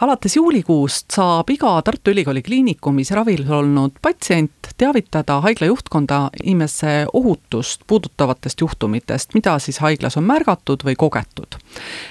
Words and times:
alates 0.00 0.36
juulikuust 0.36 1.14
saab 1.14 1.50
iga 1.50 1.74
Tartu 1.82 2.10
Ülikooli 2.10 2.42
Kliinikumis 2.42 3.10
ravil 3.14 3.44
olnud 3.50 3.96
patsient 4.02 4.72
teavitada 4.78 5.40
haigla 5.44 5.66
juhtkonda 5.66 6.30
inimese 6.42 7.06
ohutust 7.12 7.82
puudutavatest 7.86 8.60
juhtumitest, 8.60 9.34
mida 9.34 9.58
siis 9.58 9.78
haiglas 9.78 10.16
on 10.16 10.24
märgatud 10.24 10.84
või 10.84 10.96
kogetud. 10.96 11.58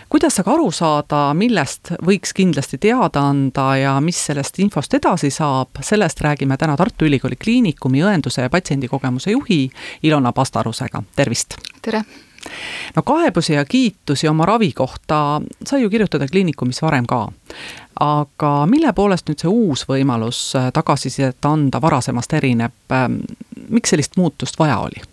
kuidas 0.09 0.39
aga 0.39 0.53
aru 0.53 0.71
saada, 0.71 1.21
millest 1.33 1.93
võiks 2.05 2.33
kindlasti 2.33 2.77
teada 2.77 3.27
anda 3.29 3.69
ja 3.77 3.95
mis 4.01 4.25
sellest 4.25 4.59
infost 4.59 4.93
edasi 4.93 5.31
saab, 5.31 5.81
sellest 5.81 6.21
räägime 6.21 6.57
täna 6.57 6.77
Tartu 6.77 7.05
Ülikooli 7.05 7.35
Kliinikumi 7.35 8.03
õenduse 8.03 8.41
ja 8.41 8.49
patsiendikogemuse 8.49 9.31
juhi 9.31 9.69
Ilona 10.03 10.31
Pastarusega, 10.31 11.03
tervist! 11.15 11.57
tere! 11.81 12.03
No 12.95 13.03
kaebusi 13.03 13.53
ja 13.53 13.65
kiitusi 13.65 14.27
oma 14.27 14.45
ravi 14.45 14.71
kohta 14.71 15.41
sai 15.65 15.81
ju 15.81 15.89
kirjutada 15.89 16.27
kliinikumis 16.27 16.81
varem 16.81 17.05
ka. 17.07 17.27
aga 17.99 18.51
mille 18.65 18.93
poolest 18.93 19.29
nüüd 19.29 19.43
see 19.43 19.49
uus 19.51 19.85
võimalus 19.89 20.43
tagasisidet 20.73 21.45
anda 21.45 21.81
varasemast 21.81 22.33
erineb, 22.33 22.95
miks 23.69 23.93
sellist 23.93 24.17
muutust 24.17 24.59
vaja 24.59 24.79
oli? 24.79 25.12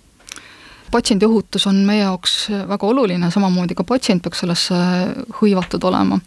Patsiendi 0.91 1.27
ohutus 1.27 1.67
on 1.67 1.77
meie 1.87 2.03
jaoks 2.03 2.49
väga 2.69 2.87
oluline, 2.87 3.31
samamoodi 3.31 3.75
ka 3.79 3.85
patsient 3.85 4.23
peaks 4.23 4.43
sellesse 4.43 4.79
hõivatud 5.41 5.85
olema. 5.85 6.21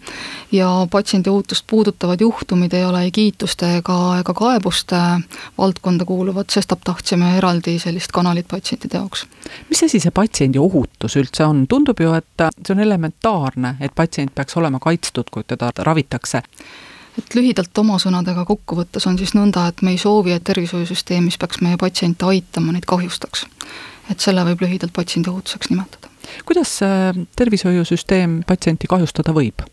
ja 0.52 0.70
patsiendi 0.92 1.30
ohutust 1.30 1.66
puudutavad 1.68 2.22
juhtumid 2.22 2.74
ei 2.74 2.86
ole 2.86 3.04
ei 3.04 3.12
kiituste 3.12 3.78
ega, 3.78 3.98
ega 4.20 4.34
kaebuste 4.34 5.02
valdkonda 5.58 6.06
kuuluvad, 6.06 6.50
sestap 6.50 6.84
tahtsime 6.84 7.38
eraldi 7.38 7.80
sellist 7.80 8.12
kanalit 8.12 8.48
patsientide 8.48 8.98
jaoks. 8.98 9.26
mis 9.70 9.84
asi 9.84 10.00
see 10.00 10.12
patsiendi 10.12 10.60
ohutus 10.60 11.18
üldse 11.20 11.46
on, 11.46 11.68
tundub 11.68 12.00
ju, 12.00 12.14
et 12.14 12.48
see 12.66 12.76
on 12.76 12.80
elementaarne, 12.80 13.76
et 13.80 13.96
patsient 13.96 14.36
peaks 14.36 14.58
olema 14.58 14.80
kaitstud, 14.80 15.30
kui 15.32 15.44
teda 15.48 15.72
ravitakse 15.78 16.44
et 17.18 17.36
lühidalt 17.36 17.78
oma 17.78 18.00
sõnadega 18.02 18.46
kokku 18.46 18.76
võttes 18.76 19.06
on 19.08 19.18
siis 19.18 19.36
nõnda, 19.38 19.68
et 19.70 19.82
me 19.82 19.94
ei 19.94 20.00
soovi, 20.02 20.34
et 20.34 20.44
tervishoiusüsteem, 20.44 21.28
mis 21.30 21.38
peaks 21.38 21.62
meie 21.62 21.78
patsiente 21.78 22.26
aitama, 22.26 22.74
neid 22.74 22.88
kahjustaks 22.90 23.46
et 24.12 24.20
selle 24.20 24.44
võib 24.50 24.66
lühidalt 24.66 24.94
patsiendi 24.96 25.32
ohutuseks 25.32 25.70
nimetada. 25.72 26.10
kuidas 26.46 26.80
tervishoiusüsteem 27.36 28.42
patsienti 28.48 28.88
kahjustada 28.88 29.36
võib? 29.36 29.64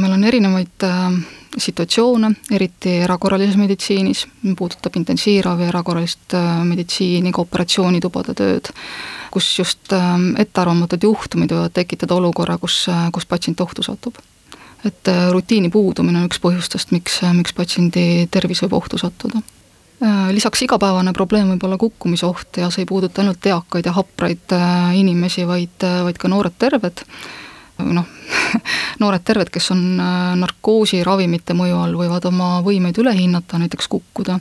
meil 0.00 0.12
on 0.12 0.24
erinevaid 0.24 0.86
äh, 0.86 1.16
situatsioone, 1.58 2.30
eriti 2.54 2.98
erakorralises 3.04 3.56
meditsiinis, 3.58 4.24
puudutab 4.58 4.96
intensiivravi, 4.98 5.68
erakorralist 5.70 6.34
äh, 6.34 6.60
meditsiini, 6.66 7.32
ka 7.34 7.44
operatsioonitubade 7.44 8.34
tööd, 8.38 8.70
kus 9.34 9.50
just 9.58 9.94
äh, 9.94 10.12
ettearvamatud 10.42 11.06
juhtumid 11.06 11.54
võivad 11.54 11.74
tekitada 11.76 12.18
olukorra, 12.18 12.58
kus, 12.62 12.84
kus 13.14 13.28
patsient 13.30 13.60
ohtu 13.64 13.86
satub. 13.86 14.22
et 14.84 15.08
rutiini 15.32 15.70
puudumine 15.72 16.18
on 16.20 16.26
üks 16.28 16.42
põhjustest, 16.44 16.90
miks, 16.92 17.22
miks 17.32 17.54
patsiendi 17.56 18.28
tervis 18.30 18.60
võib 18.66 18.74
ohtu 18.82 18.98
sattuda 19.00 19.40
Äh, 19.40 19.53
lisaks 20.34 20.64
igapäevane 20.66 21.12
probleem 21.12 21.52
võib 21.54 21.64
olla 21.66 21.78
kukkumisoht 21.78 22.58
ja 22.62 22.70
see 22.72 22.82
ei 22.82 22.88
puuduta 22.88 23.22
ainult 23.22 23.46
eakaid 23.46 23.86
ja 23.86 23.94
hapraid 23.94 24.54
äh, 24.56 24.90
inimesi, 24.98 25.46
vaid, 25.46 25.76
äh, 25.86 26.02
vaid 26.06 26.18
ka 26.18 26.28
noored 26.28 26.56
terved, 26.58 27.04
noh, 27.78 28.08
noored 29.02 29.24
terved, 29.24 29.52
kes 29.54 29.70
on 29.74 29.84
narkoosi 30.40 31.02
ravimite 31.06 31.56
mõju 31.56 31.78
all, 31.78 31.96
võivad 31.98 32.26
oma 32.30 32.58
võimeid 32.66 32.98
üle 33.02 33.14
hinnata, 33.16 33.60
näiteks 33.62 33.88
kukkuda. 33.90 34.40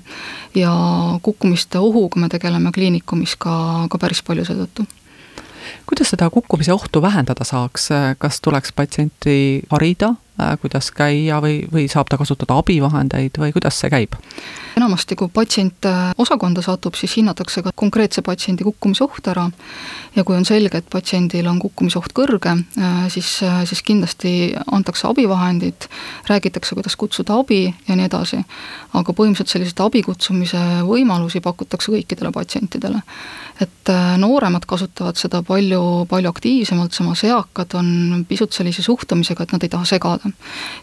ja 0.56 0.74
kukkumiste 1.22 1.80
ohuga 1.80 2.20
me 2.20 2.30
tegeleme 2.30 2.72
kliinikumis 2.72 3.38
ka, 3.38 3.88
ka 3.90 4.02
päris 4.02 4.22
palju 4.26 4.46
seetõttu. 4.50 4.86
Kuidas 5.86 6.10
seda 6.14 6.30
kukkumise 6.30 6.74
ohtu 6.74 7.02
vähendada 7.02 7.44
saaks, 7.44 7.90
kas 8.18 8.42
tuleks 8.42 8.72
patsienti 8.76 9.64
harida, 9.72 10.14
kuidas 10.62 10.92
käia 10.92 11.40
või, 11.44 11.64
või 11.72 11.88
saab 11.92 12.10
ta 12.10 12.18
kasutada 12.18 12.58
abivahendeid 12.58 13.38
või 13.40 13.54
kuidas 13.54 13.80
see 13.80 13.92
käib? 13.94 14.18
enamasti, 14.78 15.16
kui 15.16 15.30
patsient 15.34 15.86
äh, 15.86 16.12
osakonda 16.18 16.62
satub, 16.66 16.98
siis 16.98 17.16
hinnatakse 17.18 17.64
ka 17.66 17.74
konkreetse 17.76 18.24
patsiendi 18.26 18.66
kukkumisoht 18.66 19.28
ära 19.32 19.46
ja 20.16 20.24
kui 20.26 20.38
on 20.38 20.46
selge, 20.48 20.82
et 20.82 20.90
patsiendil 20.92 21.48
on 21.50 21.60
kukkumisoht 21.62 22.14
kõrge, 22.18 22.56
äh, 22.80 23.04
siis, 23.14 23.36
äh, 23.46 23.62
siis 23.70 23.84
kindlasti 23.86 24.34
antakse 24.72 25.08
abivahendid, 25.10 25.88
räägitakse, 26.30 26.76
kuidas 26.78 26.98
kutsuda 27.00 27.38
abi 27.40 27.66
ja 27.88 27.98
nii 27.98 28.10
edasi. 28.10 28.44
aga 28.94 29.14
põhimõtteliselt 29.14 29.50
selliseid 29.50 29.80
abi 29.82 30.04
kutsumise 30.06 30.60
võimalusi 30.86 31.42
pakutakse 31.42 31.92
kõikidele 31.92 32.32
patsientidele. 32.32 33.02
et 33.62 33.90
nooremad 34.18 34.66
kasutavad 34.66 35.16
seda 35.16 35.44
palju, 35.46 36.06
palju 36.10 36.30
aktiivsemalt, 36.30 36.94
samas 36.94 37.22
eakad 37.24 37.76
on 37.78 38.26
pisut 38.28 38.54
sellise 38.54 38.82
suhtumisega, 38.82 39.44
et 39.44 39.52
nad 39.54 39.64
ei 39.64 39.70
taha 39.70 39.86
segada. 39.86 40.23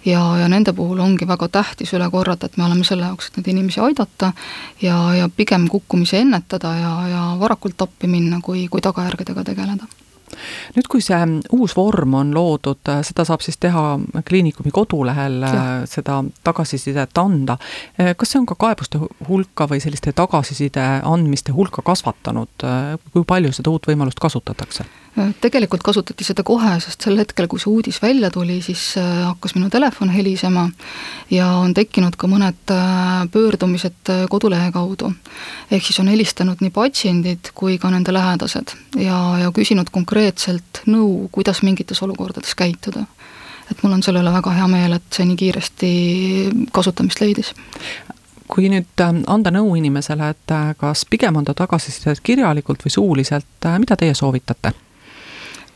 Ja, 0.04 0.22
ja 0.40 0.48
nende 0.48 0.72
puhul 0.76 1.00
ongi 1.00 1.28
väga 1.28 1.48
tähtis 1.48 1.94
üle 1.96 2.10
korrata, 2.10 2.46
et 2.46 2.56
me 2.56 2.66
oleme 2.66 2.84
selle 2.84 3.08
jaoks, 3.08 3.30
et 3.30 3.40
neid 3.40 3.52
inimesi 3.54 3.80
aidata 3.84 4.32
ja, 4.82 4.98
ja 5.14 5.30
pigem 5.36 5.68
kukkumisi 5.68 6.20
ennetada 6.20 6.74
ja, 6.78 6.94
ja 7.08 7.24
varakult 7.40 7.82
appi 7.82 8.10
minna, 8.10 8.40
kui, 8.44 8.68
kui 8.68 8.84
tagajärgedega 8.84 9.44
tegeleda 9.52 9.88
nüüd, 10.76 10.88
kui 10.90 11.02
see 11.04 11.18
uus 11.56 11.74
vorm 11.76 12.14
on 12.20 12.32
loodud, 12.34 12.90
seda 13.06 13.24
saab 13.26 13.44
siis 13.44 13.58
teha 13.60 13.84
kliinikumi 14.26 14.72
kodulehel, 14.74 15.40
seda 15.90 16.20
tagasisidet 16.46 17.18
anda. 17.20 17.58
kas 17.96 18.32
see 18.32 18.40
on 18.40 18.48
ka 18.48 18.58
kaebuste 18.60 19.00
hulka 19.28 19.68
või 19.70 19.82
selliste 19.82 20.14
tagasiside 20.16 20.86
andmiste 21.06 21.54
hulka 21.56 21.84
kasvatanud, 21.86 22.66
kui 23.12 23.26
palju 23.26 23.52
seda 23.56 23.72
uut 23.74 23.90
võimalust 23.90 24.22
kasutatakse? 24.22 24.86
Tegelikult 25.40 25.82
kasutati 25.82 26.24
seda 26.24 26.44
kohe, 26.46 26.72
sest 26.82 27.02
sel 27.06 27.18
hetkel, 27.18 27.48
kui 27.50 27.60
see 27.60 27.70
uudis 27.70 27.98
välja 28.02 28.30
tuli, 28.30 28.60
siis 28.62 28.92
äh, 29.00 29.24
hakkas 29.26 29.56
minu 29.56 29.70
telefon 29.70 30.12
helisema 30.14 30.68
ja 31.30 31.48
on 31.58 31.74
tekkinud 31.74 32.16
ka 32.20 32.28
mõned 32.30 32.74
äh, 32.74 33.24
pöördumised 33.32 34.12
äh, 34.12 34.24
kodulehe 34.30 34.70
kaudu. 34.72 35.12
ehk 35.70 35.86
siis 35.86 35.98
on 36.00 36.08
helistanud 36.08 36.62
nii 36.62 36.70
patsiendid 36.74 37.50
kui 37.54 37.78
ka 37.78 37.90
nende 37.90 38.14
lähedased 38.14 38.76
ja, 38.96 39.18
ja 39.42 39.50
küsinud 39.54 39.90
konkreetselt 39.90 40.84
nõu, 40.86 41.28
kuidas 41.32 41.62
mingites 41.66 42.02
olukordades 42.02 42.54
käituda 42.54 43.04
et 43.70 43.82
mul 43.82 43.98
on 43.98 44.02
selle 44.02 44.22
üle 44.22 44.32
väga 44.34 44.54
hea 44.54 44.68
meel, 44.70 44.94
et 44.98 45.10
see 45.14 45.26
nii 45.26 45.40
kiiresti 45.42 45.90
kasutamist 46.72 47.22
leidis 47.22 47.54
kui 48.50 48.66
nüüd 48.66 49.02
anda 49.02 49.52
nõu 49.54 49.76
inimesele, 49.78 50.32
et 50.34 50.54
kas 50.78 51.04
pigem 51.06 51.36
anda 51.38 51.54
tagasisidet 51.54 52.18
kirjalikult 52.26 52.82
või 52.82 52.94
suuliselt, 52.94 53.68
mida 53.78 53.98
teie 53.98 54.14
soovitate? 54.18 54.72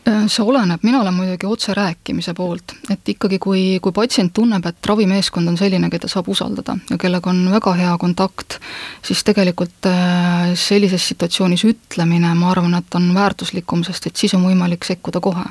Äh, 0.09 0.27
see 0.29 0.45
oleneb, 0.45 0.83
mina 0.85 0.99
olen 1.01 1.15
muidugi 1.17 1.47
otserääkimise 1.49 2.35
poolt, 2.37 2.75
et 2.93 3.09
ikkagi, 3.09 3.39
kui, 3.41 3.61
kui 3.81 3.93
patsient 3.97 4.35
tunneb, 4.37 4.67
et 4.69 4.87
ravimeeskond 4.87 5.49
on 5.49 5.57
selline, 5.57 5.89
keda 5.89 6.11
saab 6.13 6.27
usaldada 6.29 6.75
ja 6.91 6.99
kellega 7.01 7.31
on 7.33 7.39
väga 7.49 7.73
hea 7.79 7.95
kontakt, 8.03 8.59
siis 9.01 9.25
tegelikult 9.25 9.89
äh, 9.89 10.51
sellises 10.61 11.09
situatsioonis 11.09 11.65
ütlemine, 11.71 12.35
ma 12.37 12.51
arvan, 12.53 12.77
et 12.77 12.99
on 13.01 13.07
väärtuslikum, 13.17 13.85
sest 13.89 14.11
et 14.11 14.21
siis 14.21 14.35
on 14.37 14.45
võimalik 14.45 14.85
sekkuda 14.85 15.23
kohe. 15.25 15.47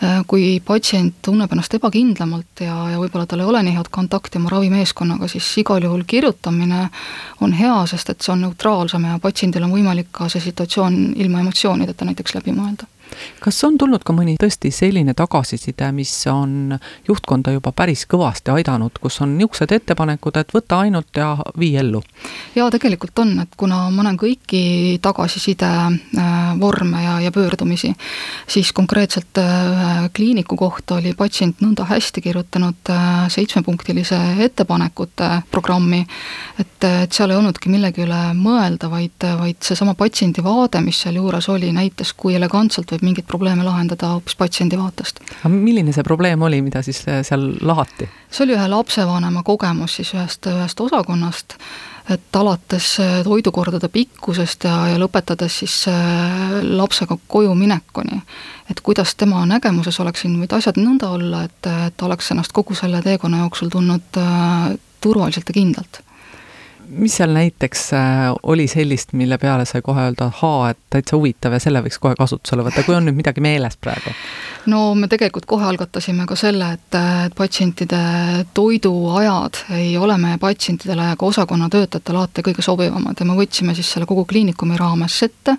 Äh, 0.00 0.22
kui 0.26 0.54
patsient 0.64 1.20
tunneb 1.20 1.52
ennast 1.52 1.76
ebakindlamalt 1.76 2.64
ja, 2.64 2.78
ja 2.94 3.02
võib-olla 3.04 3.28
tal 3.28 3.44
ei 3.44 3.50
ole 3.52 3.60
nii 3.68 3.76
head 3.76 3.92
kontakti 3.92 4.40
oma 4.40 4.54
ravimeeskonnaga, 4.54 5.28
siis 5.28 5.50
igal 5.60 5.84
juhul 5.84 6.06
kirjutamine 6.08 6.86
on 7.44 7.52
hea, 7.60 7.76
sest 7.92 8.16
et 8.16 8.24
see 8.24 8.32
on 8.32 8.46
neutraalsem 8.46 9.04
ja 9.12 9.20
patsiendil 9.20 9.68
on 9.68 9.76
võimalik 9.76 10.08
ka 10.08 10.32
see 10.32 10.40
situatsioon 10.48 10.98
ilma 11.20 11.44
emotsioonideta 11.44 12.08
näiteks 12.08 12.40
läbi 12.40 12.56
mõelda 12.56 12.88
kas 13.40 13.64
on 13.64 13.78
tulnud 13.78 14.04
ka 14.04 14.14
mõni 14.16 14.36
tõesti 14.40 14.70
selline 14.74 15.14
tagasiside, 15.18 15.90
mis 15.92 16.12
on 16.30 16.76
juhtkonda 17.08 17.54
juba 17.56 17.72
päris 17.76 18.04
kõvasti 18.10 18.52
aidanud, 18.54 18.98
kus 19.02 19.20
on 19.24 19.36
niisugused 19.38 19.72
ettepanekud, 19.72 20.36
et 20.38 20.54
võta 20.54 20.82
ainult 20.84 21.16
ja 21.16 21.34
vii 21.58 21.76
ellu? 21.82 22.02
jaa, 22.54 22.70
tegelikult 22.70 23.18
on, 23.22 23.34
et 23.42 23.56
kuna 23.58 23.84
ma 23.90 24.04
näen 24.06 24.18
kõiki 24.20 24.98
tagasiside 25.02 25.68
äh, 25.68 26.60
vorme 26.60 27.02
ja, 27.04 27.18
ja 27.20 27.32
pöördumisi, 27.32 27.92
siis 28.50 28.72
konkreetselt 28.76 29.40
ühe 29.40 29.90
äh, 30.04 30.08
kliiniku 30.14 30.56
kohta 30.56 30.98
oli 31.00 31.14
patsient 31.18 31.62
nõnda 31.64 31.86
hästi 31.88 32.22
kirjutanud 32.24 32.92
äh, 32.92 33.10
seitsmepunktilise 33.32 34.18
ettepanekute 34.46 35.30
programmi, 35.50 36.02
et, 36.60 36.78
et 36.84 37.12
seal 37.12 37.32
ei 37.32 37.40
olnudki 37.40 37.72
millegi 37.72 38.04
üle 38.06 38.20
mõelda, 38.38 38.90
vaid, 38.92 39.26
vaid 39.40 39.60
seesama 39.64 39.94
patsiendi 39.98 40.44
vaade, 40.44 40.82
mis 40.84 41.02
sealjuures 41.04 41.48
oli, 41.52 41.72
näitas, 41.74 42.12
kui 42.16 42.36
elegantselt 42.38 42.92
võib 42.94 43.01
saab 43.02 43.08
mingeid 43.08 43.26
probleeme 43.26 43.64
lahendada 43.66 44.14
hoopis 44.14 44.36
patsiendi 44.38 44.78
vaatest. 44.78 45.20
aga 45.42 45.52
milline 45.52 45.92
see 45.92 46.04
probleem 46.06 46.42
oli, 46.42 46.62
mida 46.62 46.82
siis 46.82 47.02
seal 47.04 47.48
lahati? 47.60 48.08
see 48.30 48.44
oli 48.46 48.54
ühe 48.56 48.68
lapsevanema 48.68 49.42
kogemus 49.42 49.96
siis 49.98 50.12
ühest, 50.14 50.46
ühest 50.46 50.80
osakonnast, 50.80 51.56
et 52.10 52.36
alates 52.36 52.98
toidukordade 53.24 53.88
pikkusest 53.88 54.64
ja, 54.64 54.76
ja 54.92 55.00
lõpetades 55.02 55.58
siis 55.62 55.86
lapsega 56.62 57.18
koju 57.26 57.54
minekuni. 57.54 58.22
et 58.70 58.80
kuidas 58.80 59.14
tema 59.14 59.44
nägemuses 59.46 60.00
oleksid 60.00 60.30
võinud 60.30 60.56
asjad 60.58 60.78
nõnda 60.78 61.10
olla, 61.10 61.44
et, 61.44 61.72
et 61.88 62.02
oleks 62.02 62.30
ennast 62.30 62.52
kogu 62.52 62.74
selle 62.78 63.02
teekonna 63.02 63.44
jooksul 63.44 63.72
tundnud 63.72 64.22
äh, 64.22 64.72
turvaliselt 65.02 65.48
ja 65.48 65.58
kindlalt 65.58 66.02
mis 66.92 67.16
seal 67.16 67.32
näiteks 67.34 67.82
äh, 67.96 68.34
oli 68.42 68.66
sellist, 68.68 69.12
mille 69.12 69.38
peale 69.38 69.64
sai 69.68 69.82
kohe 69.82 70.04
öelda, 70.04 70.28
ahaa, 70.30 70.70
et 70.72 70.78
täitsa 70.92 71.16
huvitav 71.16 71.56
ja 71.56 71.60
selle 71.62 71.82
võiks 71.84 71.98
kohe 72.02 72.16
kasutusele 72.18 72.64
võtta, 72.66 72.84
kui 72.86 72.96
on 72.96 73.06
nüüd 73.08 73.18
midagi 73.18 73.44
meeles 73.44 73.78
praegu? 73.80 74.12
no 74.70 74.82
me 74.98 75.08
tegelikult 75.10 75.46
kohe 75.50 75.66
algatasime 75.66 76.26
ka 76.28 76.36
selle, 76.38 76.72
et, 76.76 76.98
et 77.26 77.36
patsientide 77.38 78.02
toiduajad 78.54 79.62
ei 79.78 79.96
ole 79.98 80.18
meie 80.22 80.38
patsientidele 80.42 81.12
ja 81.12 81.18
ka 81.18 81.28
osakonna 81.28 81.70
töötajatele 81.72 82.22
alati 82.22 82.46
kõige 82.46 82.64
sobivamad 82.64 83.18
ja 83.18 83.28
me 83.28 83.38
võtsime 83.38 83.76
siis 83.78 83.92
selle 83.94 84.06
kogu 84.10 84.26
kliinikumi 84.28 84.78
raames 84.80 85.18
ette, 85.26 85.56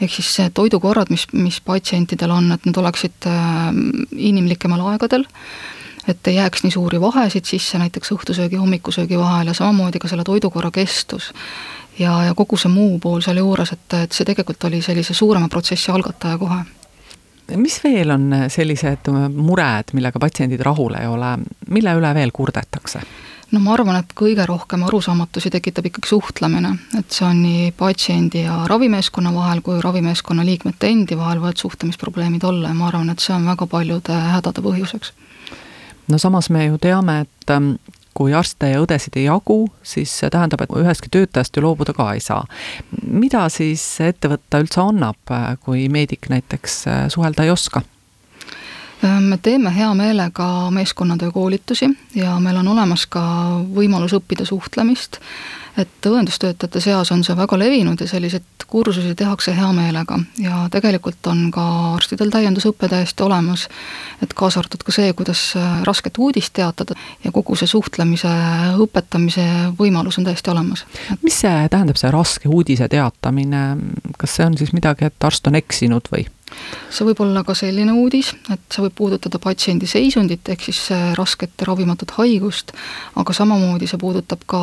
ehk 0.00 0.18
siis 0.18 0.34
see 0.40 0.50
toidukorrad, 0.54 1.10
mis, 1.10 1.26
mis 1.32 1.60
patsientidel 1.64 2.34
on, 2.36 2.52
et 2.54 2.68
need 2.68 2.82
oleksid 2.82 3.30
äh, 3.30 3.72
inimlikemal 4.30 4.84
aegadel 4.92 5.26
et 6.08 6.28
ei 6.28 6.38
jääks 6.38 6.62
nii 6.64 6.70
suuri 6.70 7.00
vahesid 7.00 7.44
sisse 7.44 7.78
näiteks 7.78 8.12
õhtusöögi, 8.14 8.60
hommikusöögi 8.60 9.18
vahel 9.18 9.50
ja 9.50 9.54
samamoodi 9.54 9.98
ka 9.98 10.08
selle 10.08 10.24
toidukorra 10.24 10.70
kestus. 10.70 11.32
ja, 11.98 12.24
ja 12.24 12.34
kogu 12.34 12.56
see 12.56 12.72
muu 12.72 12.98
pool 12.98 13.20
sealjuures, 13.24 13.72
et, 13.72 14.00
et 14.02 14.12
see 14.12 14.24
tegelikult 14.28 14.64
oli 14.64 14.82
sellise 14.82 15.14
suurema 15.14 15.48
protsessi 15.48 15.90
algataja 15.90 16.38
kohe 16.38 16.64
mis 17.56 17.78
veel 17.84 18.10
on 18.10 18.32
sellised 18.50 19.06
mured, 19.30 19.92
millega 19.94 20.18
patsiendid 20.18 20.60
rahul 20.66 20.96
ei 20.98 21.06
ole, 21.06 21.36
mille 21.70 21.94
üle 21.94 22.14
veel 22.14 22.34
kurdetakse? 22.34 23.02
no 23.54 23.60
ma 23.62 23.76
arvan, 23.76 24.00
et 24.00 24.10
kõige 24.18 24.42
rohkem 24.48 24.82
arusaamatusi 24.88 25.52
tekitab 25.54 25.86
ikkagi 25.86 26.10
suhtlemine, 26.10 26.72
et 26.98 27.14
see 27.14 27.26
on 27.28 27.44
nii 27.44 27.68
patsiendi 27.78 28.42
ja 28.42 28.64
ravimeeskonna 28.66 29.30
vahel 29.34 29.62
kui 29.62 29.78
ravimeeskonna 29.82 30.44
liikmete 30.44 30.90
endi 30.90 31.18
vahel 31.18 31.38
võivad 31.38 31.62
suhtlemisprobleemid 31.62 32.44
olla 32.44 32.72
ja 32.72 32.78
ma 32.78 32.90
arvan, 32.90 33.14
et 33.14 33.22
see 33.22 33.36
on 33.36 33.46
väga 33.46 33.70
paljude 33.70 34.18
hädade 34.34 34.66
põhjuseks 34.66 35.14
no 36.08 36.18
samas 36.18 36.50
me 36.50 36.66
ju 36.66 36.78
teame, 36.82 37.20
et 37.26 37.50
ähm, 37.54 37.74
kui 38.16 38.32
arste 38.34 38.70
ja 38.70 38.80
õdesid 38.80 39.18
ei 39.20 39.26
jagu, 39.26 39.66
siis 39.84 40.12
see 40.20 40.30
tähendab, 40.32 40.62
et 40.64 40.72
ühestki 40.80 41.12
töötajast 41.12 41.56
ju 41.56 41.64
loobuda 41.64 41.92
ka 41.96 42.12
ei 42.14 42.22
saa. 42.24 42.44
mida 43.06 43.48
siis 43.52 43.84
ette 44.00 44.30
võtta 44.32 44.62
üldse 44.62 44.80
annab, 44.82 45.20
äh, 45.30 45.52
kui 45.60 45.88
meedik 45.92 46.30
näiteks 46.32 46.80
äh, 46.86 47.04
suhelda 47.12 47.44
ei 47.44 47.52
oska? 47.52 47.82
Äh, 49.04 49.20
me 49.20 49.38
teeme 49.42 49.74
hea 49.76 49.94
meelega 49.94 50.70
meeskonnatöö 50.70 51.30
koolitusi 51.30 51.90
ja 52.14 52.40
meil 52.40 52.56
on 52.56 52.68
olemas 52.68 53.06
ka 53.06 53.22
võimalus 53.74 54.16
õppida 54.16 54.44
suhtlemist 54.48 55.20
et 55.76 56.06
õendustöötajate 56.08 56.80
seas 56.80 57.10
on 57.12 57.22
see 57.24 57.36
väga 57.36 57.58
levinud 57.60 58.00
ja 58.00 58.08
selliseid 58.08 58.64
kursusi 58.66 59.14
tehakse 59.14 59.52
hea 59.56 59.68
meelega 59.76 60.18
ja 60.42 60.64
tegelikult 60.72 61.26
on 61.30 61.46
ka 61.54 61.64
arstidel 61.94 62.32
täiendusõpe 62.34 62.88
täiesti 62.90 63.22
olemas, 63.22 63.66
et 64.24 64.32
kaasa 64.34 64.60
arvatud 64.62 64.82
ka 64.86 64.94
see, 64.94 65.12
kuidas 65.18 65.42
rasket 65.86 66.18
uudist 66.18 66.54
teatada 66.56 66.96
ja 67.24 67.32
kogu 67.32 67.58
see 67.58 67.70
suhtlemise 67.70 68.32
õpetamise 68.82 69.46
võimalus 69.78 70.18
on 70.18 70.26
täiesti 70.26 70.50
olemas. 70.50 70.86
mis 71.22 71.40
see 71.44 71.68
tähendab, 71.70 72.00
see 72.00 72.10
raske 72.10 72.48
uudise 72.48 72.88
teatamine, 72.88 73.66
kas 74.18 74.38
see 74.38 74.48
on 74.48 74.58
siis 74.58 74.72
midagi, 74.76 75.10
et 75.10 75.28
arst 75.28 75.46
on 75.46 75.60
eksinud 75.60 76.10
või? 76.12 76.26
See 76.90 77.08
võib 77.08 77.20
olla 77.24 77.42
ka 77.46 77.54
selline 77.58 77.92
uudis, 77.96 78.32
et 78.52 78.62
see 78.72 78.84
võib 78.86 78.96
puudutada 79.00 79.40
patsiendi 79.42 79.88
seisundit, 79.90 80.48
ehk 80.48 80.68
siis 80.68 80.84
rasket 81.18 81.52
ja 81.60 81.70
ravimatut 81.70 82.14
haigust, 82.20 82.72
aga 83.16 83.36
samamoodi 83.36 83.90
see 83.90 84.00
puudutab 84.00 84.46
ka 84.46 84.62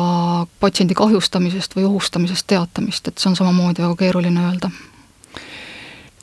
patsiendi 0.60 0.96
kahjustamisest 0.98 1.76
või 1.78 1.86
ohustamisest 1.90 2.48
teatamist, 2.50 3.08
et 3.08 3.18
see 3.18 3.30
on 3.30 3.38
samamoodi 3.38 3.84
väga 3.84 4.02
keeruline 4.06 4.48
öelda 4.48 4.72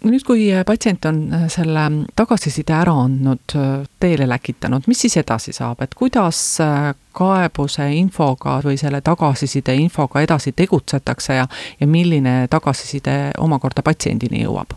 nüüd, 0.09 0.23
kui 0.25 0.47
patsient 0.65 1.05
on 1.05 1.19
selle 1.51 1.83
tagasiside 2.17 2.73
ära 2.73 2.93
andnud, 3.03 3.55
teele 4.01 4.27
läkitanud, 4.29 4.87
mis 4.89 5.03
siis 5.05 5.17
edasi 5.21 5.53
saab, 5.53 5.83
et 5.85 5.93
kuidas 5.97 6.39
kaebuse 7.17 7.87
infoga 7.97 8.57
või 8.65 8.79
selle 8.81 9.01
tagasiside 9.05 9.75
infoga 9.77 10.23
edasi 10.25 10.55
tegutsetakse 10.57 11.37
ja, 11.37 11.47
ja 11.79 11.87
milline 11.87 12.47
tagasiside 12.51 13.17
omakorda 13.41 13.85
patsiendini 13.85 14.45
jõuab? 14.45 14.73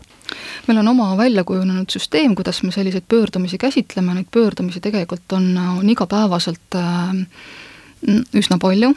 Meil 0.67 0.79
on 0.81 0.87
oma 0.87 1.11
välja 1.17 1.43
kujunenud 1.43 1.89
süsteem, 1.91 2.35
kuidas 2.35 2.63
me 2.63 2.71
selliseid 2.71 3.05
pöördumisi 3.07 3.57
käsitleme, 3.61 4.13
neid 4.13 4.31
pöördumisi 4.31 4.81
tegelikult 4.81 5.37
on, 5.37 5.51
on 5.57 5.89
igapäevaselt 5.89 6.79
äh, 6.79 7.13
üsna 8.33 8.57
palju, 8.61 8.93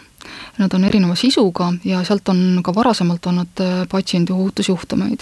nad 0.59 0.75
on 0.75 0.85
erineva 0.85 1.15
sisuga 1.15 1.73
ja 1.85 2.03
sealt 2.05 2.29
on 2.29 2.61
ka 2.65 2.75
varasemalt 2.75 3.27
olnud 3.27 3.63
äh, 3.63 3.87
patsiendi 3.91 4.33
ohutusjuhtumeid. 4.33 5.21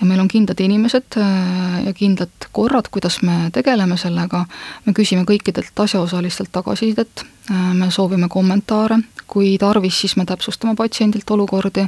ja 0.00 0.06
meil 0.06 0.20
on 0.20 0.28
kindlad 0.28 0.60
inimesed 0.60 1.16
äh, 1.16 1.84
ja 1.86 1.92
kindlad 1.92 2.48
korrad, 2.52 2.88
kuidas 2.90 3.22
me 3.22 3.50
tegeleme 3.52 3.96
sellega, 3.96 4.44
me 4.86 4.92
küsime 4.92 5.24
kõikidelt 5.28 5.84
asjaosalistelt 5.84 6.52
tagasisidet, 6.52 7.24
äh, 7.50 7.74
me 7.74 7.90
soovime 7.90 8.28
kommentaare, 8.28 8.98
kui 9.26 9.56
tarvis, 9.58 10.00
siis 10.00 10.16
me 10.16 10.26
täpsustame 10.28 10.74
patsiendilt 10.76 11.30
olukordi. 11.30 11.86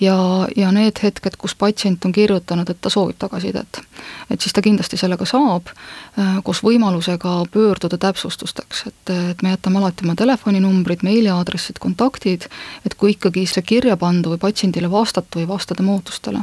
Ja, 0.00 0.16
ja 0.56 0.72
need 0.74 0.98
hetked, 1.02 1.36
kus 1.38 1.54
patsient 1.54 2.04
on 2.04 2.12
kirjutanud, 2.12 2.68
et 2.68 2.80
ta 2.82 2.90
soovib 2.90 3.14
tagasisidet, 3.18 3.78
et 4.30 4.42
siis 4.42 4.52
ta 4.52 4.62
kindlasti 4.62 4.98
sellega 4.98 5.24
saab, 5.24 5.70
koos 6.42 6.60
võimalusega 6.66 7.34
pöörduda 7.54 7.98
täpsustusteks, 8.02 8.82
et, 8.90 9.12
et 9.30 9.44
me 9.46 9.54
jätame 9.54 9.78
alati 9.78 10.04
oma 10.04 10.16
telefoninumbrid, 10.18 11.06
meiliaadressid, 11.06 11.78
kontaktid, 11.94 12.48
et 12.86 12.94
kui 12.98 13.14
ikkagi 13.14 13.46
see 13.46 13.62
kirja 13.62 13.96
pandu 14.00 14.34
või 14.34 14.42
patsiendile 14.42 14.90
vastata 14.90 15.38
või 15.38 15.48
vasta 15.48 15.74
tema 15.74 15.94
ootustele, 15.94 16.42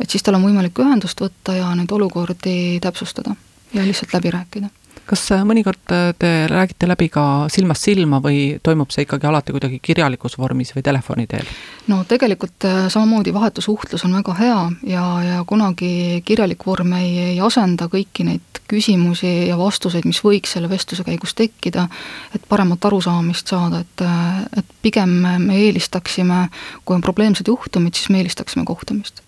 et 0.00 0.10
siis 0.10 0.22
tal 0.22 0.38
on 0.38 0.46
võimalik 0.46 0.78
ühendust 0.78 1.20
võtta 1.20 1.56
ja 1.58 1.74
neid 1.74 1.92
olukordi 1.92 2.80
täpsustada 2.82 3.34
ja 3.74 3.84
lihtsalt 3.84 4.14
läbi 4.14 4.30
rääkida 4.30 4.70
kas 5.08 5.24
äh, 5.34 5.42
mõnikord 5.46 5.92
äh, 5.92 6.12
te 6.18 6.30
räägite 6.50 6.88
läbi 6.88 7.08
ka 7.12 7.24
silmast 7.52 7.84
silma 7.86 8.20
või 8.24 8.56
toimub 8.64 8.92
see 8.94 9.04
ikkagi 9.04 9.28
alati 9.28 9.54
kuidagi 9.54 9.80
kirjalikus 9.84 10.38
vormis 10.40 10.72
või 10.76 10.84
telefoni 10.86 11.26
teel? 11.30 11.48
no 11.90 12.02
tegelikult 12.08 12.66
äh, 12.68 12.86
samamoodi 12.92 13.34
vahetusuhtlus 13.34 14.06
on 14.08 14.16
väga 14.16 14.36
hea 14.38 14.58
ja, 14.94 15.04
ja 15.24 15.44
kunagi 15.48 16.22
kirjalik 16.24 16.64
vorm 16.66 16.96
ei, 17.00 17.12
ei 17.34 17.40
asenda 17.44 17.88
kõiki 17.92 18.26
neid 18.28 18.62
küsimusi 18.70 19.32
ja 19.50 19.58
vastuseid, 19.60 20.06
mis 20.08 20.22
võiks 20.24 20.54
selle 20.56 20.70
vestluse 20.70 21.04
käigus 21.04 21.34
tekkida, 21.36 21.84
et 22.34 22.48
paremat 22.48 22.84
arusaamist 22.88 23.52
saada, 23.52 23.82
et, 23.84 24.04
et 24.56 24.70
pigem 24.82 25.12
me 25.44 25.58
eelistaksime, 25.66 26.46
kui 26.84 26.96
on 26.96 27.04
probleemsed 27.04 27.50
juhtumid, 27.52 27.92
siis 27.92 28.08
me 28.08 28.22
eelistaksime 28.22 28.64
kohtumist 28.64 29.20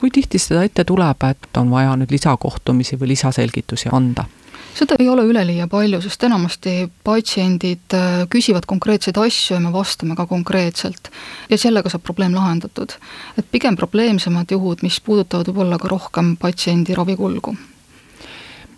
kui 0.00 0.10
tihti 0.10 0.40
seda 0.42 0.64
ette 0.66 0.82
tuleb, 0.82 1.28
et 1.28 1.58
on 1.60 1.68
vaja 1.70 1.92
nüüd 2.00 2.10
lisakohtumisi 2.10 2.96
või 2.98 3.12
lisaselgitusi 3.12 3.92
anda? 3.94 4.24
Seda 4.74 4.96
ei 4.98 5.08
ole 5.08 5.24
üleliia 5.28 5.66
palju, 5.70 6.00
sest 6.04 6.24
enamasti 6.26 6.74
patsiendid 7.04 7.96
äh, 7.96 8.22
küsivad 8.32 8.66
konkreetseid 8.68 9.18
asju 9.20 9.56
ja 9.56 9.60
me 9.60 9.72
vastame 9.72 10.16
ka 10.16 10.26
konkreetselt. 10.26 11.10
ja 11.50 11.58
sellega 11.58 11.90
saab 11.90 12.02
probleem 12.02 12.34
lahendatud. 12.34 12.96
et 13.38 13.46
pigem 13.52 13.76
probleemsemad 13.76 14.50
juhud, 14.50 14.82
mis 14.82 15.00
puudutavad 15.00 15.48
võib-olla 15.48 15.78
ka 15.78 15.88
rohkem 15.88 16.36
patsiendi 16.36 16.94
ravikulgu. 16.94 17.56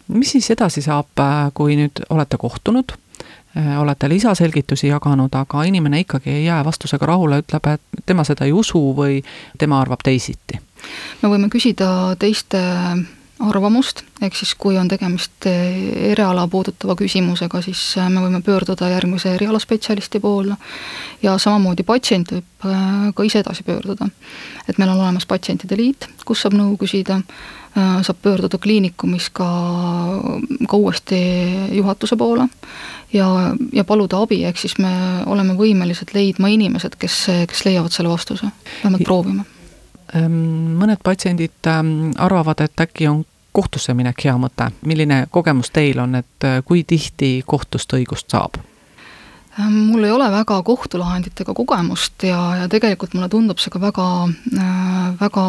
mis 0.09 0.31
siis 0.37 0.51
edasi 0.51 0.83
saab, 0.83 1.11
äh, 1.19 1.51
kui 1.55 1.77
nüüd 1.77 2.05
olete 2.11 2.37
kohtunud, 2.37 2.97
äh, 3.57 3.81
olete 3.81 4.09
lisaselgitusi 4.09 4.91
jaganud, 4.91 5.35
aga 5.35 5.65
inimene 5.65 6.01
ikkagi 6.05 6.31
ei 6.31 6.45
jää 6.45 6.65
vastusega 6.65 7.07
rahule, 7.07 7.43
ütleb, 7.45 7.75
et 7.75 8.07
tema 8.07 8.25
seda 8.25 8.45
ei 8.45 8.53
usu 8.53 8.83
või 8.97 9.23
tema 9.59 9.81
arvab 9.81 10.03
teisiti? 10.05 10.61
me 11.23 11.29
võime 11.33 11.49
küsida 11.49 12.17
teiste 12.21 12.61
arvamust, 13.43 14.05
ehk 14.23 14.37
siis 14.39 14.55
kui 14.59 14.77
on 14.79 14.89
tegemist 14.89 15.47
eh, 15.51 16.11
eriala 16.13 16.47
puudutava 16.51 16.95
küsimusega, 16.99 17.61
siis 17.65 17.81
eh, 17.99 18.09
me 18.13 18.23
võime 18.23 18.41
pöörduda 18.45 18.89
järgmise 18.93 19.35
erialaspetsialisti 19.35 20.21
poole. 20.23 20.57
Ja 21.23 21.35
samamoodi 21.41 21.87
patsient 21.87 22.31
võib 22.35 22.69
eh, 22.69 23.11
ka 23.15 23.27
ise 23.27 23.43
edasi 23.43 23.67
pöörduda. 23.67 24.09
et 24.69 24.79
meil 24.79 24.91
on 24.91 25.01
olemas 25.01 25.27
patsientide 25.27 25.77
liit, 25.77 26.09
kus 26.25 26.45
saab 26.45 26.55
nõu 26.57 26.77
küsida, 26.81 27.21
saab 27.75 28.19
pöörduda 28.23 28.59
kliinikumis 28.63 29.33
ka, 29.35 29.47
ka 30.71 30.77
uuesti 30.79 31.19
juhatuse 31.75 32.17
poole 32.17 32.47
ja, 33.13 33.27
ja 33.75 33.85
paluda 33.85 34.21
abi, 34.23 34.45
ehk 34.47 34.61
siis 34.63 34.79
me 34.79 34.93
oleme 35.27 35.57
võimelised 35.59 36.15
leidma 36.15 36.53
inimesed, 36.55 36.95
kes, 36.95 37.19
kes 37.51 37.65
leiavad 37.67 37.93
selle 37.93 38.15
vastuse, 38.15 38.47
vähemalt 38.79 39.05
proovime 39.05 39.45
mõned 40.15 41.01
patsiendid 41.03 41.67
ehm, 41.67 42.13
arvavad, 42.23 42.61
et 42.65 42.81
äkki 42.81 43.09
on 43.11 43.25
kohtusse 43.55 43.95
minek 43.95 44.25
hea 44.27 44.35
mõte, 44.39 44.71
milline 44.87 45.25
kogemus 45.31 45.71
teil 45.75 45.99
on, 46.03 46.15
et 46.19 46.47
äh, 46.47 46.61
kui 46.67 46.85
tihti 46.87 47.43
kohtust 47.47 47.93
õigust 47.95 48.31
saab? 48.35 48.59
Äh, 49.61 49.71
mul 49.71 50.05
ei 50.05 50.11
ole 50.11 50.31
väga 50.31 50.63
kohtulahenditega 50.63 51.55
kogemust 51.55 52.23
ja, 52.23 52.39
ja 52.57 52.69
tegelikult 52.69 53.15
mulle 53.15 53.29
tundub 53.31 53.61
see 53.63 53.71
ka 53.71 53.79
väga, 53.81 54.07
äh, 54.59 55.13
väga 55.21 55.45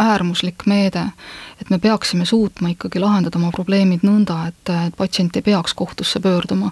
äärmuslik 0.00 0.64
meede. 0.66 1.04
et 1.60 1.70
me 1.70 1.78
peaksime 1.78 2.24
suutma 2.24 2.70
ikkagi 2.72 3.00
lahendada 3.00 3.36
oma 3.36 3.50
probleemid 3.52 4.00
nõnda, 4.00 4.46
et, 4.48 4.70
et 4.86 4.96
patsient 4.96 5.36
ei 5.36 5.42
peaks 5.44 5.74
kohtusse 5.76 6.20
pöörduma, 6.24 6.70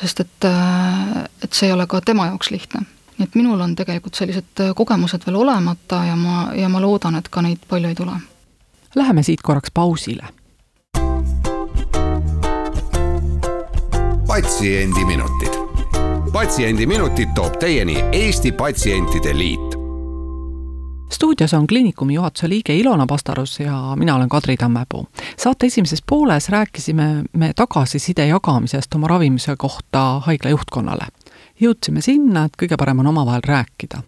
sest 0.00 0.24
et, 0.24 0.48
äh, 0.48 1.28
et 1.44 1.52
see 1.52 1.68
ei 1.68 1.76
ole 1.76 1.86
ka 1.86 2.00
tema 2.00 2.30
jaoks 2.32 2.50
lihtne. 2.50 2.86
Nii 3.20 3.28
et 3.28 3.34
minul 3.36 3.60
on 3.60 3.76
tegelikult 3.76 4.16
sellised 4.16 4.64
kogemused 4.74 5.26
veel 5.26 5.36
olemata 5.44 6.04
ja 6.08 6.16
ma, 6.16 6.50
ja 6.56 6.68
ma 6.72 6.80
loodan, 6.80 7.20
et 7.20 7.28
ka 7.28 7.42
neid 7.44 7.60
palju 7.68 7.92
ei 7.92 7.94
tule. 7.94 8.16
Läheme 8.94 9.22
siit 9.22 9.42
korraks 9.42 9.70
pausile. 9.74 10.24
patsiendiminutid 14.30 15.58
patsiendiminutid 16.32 17.28
toob 17.34 17.56
teieni 17.58 17.96
Eesti 18.12 18.52
Patsientide 18.52 19.38
Liit. 19.38 19.74
stuudios 21.12 21.54
on 21.54 21.66
Kliinikumi 21.66 22.14
juhatuse 22.14 22.48
liige 22.48 22.76
Ilona 22.76 23.06
Pastarus 23.06 23.60
ja 23.60 23.96
mina 23.96 24.14
olen 24.14 24.28
Kadri 24.28 24.56
Tammepuu. 24.56 25.06
saate 25.36 25.66
esimeses 25.66 26.02
pooles 26.06 26.48
rääkisime 26.48 27.24
me 27.32 27.52
tagasiside 27.56 28.26
jagamisest 28.26 28.94
oma 28.94 29.08
ravimise 29.08 29.56
kohta 29.56 30.20
haigla 30.24 30.50
juhtkonnale 30.50 31.06
jõudsime 31.60 32.02
sinna, 32.04 32.46
et 32.48 32.56
kõige 32.60 32.78
parem 32.80 33.02
on 33.02 33.10
omavahel 33.12 33.44
rääkida. 33.46 34.02